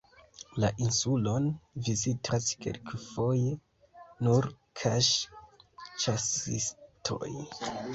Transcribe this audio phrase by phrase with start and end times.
[0.61, 1.49] La insulon
[1.89, 3.55] vizitas kelkfoje
[4.29, 4.51] nur
[4.85, 7.35] kaŝ-ĉasistoj.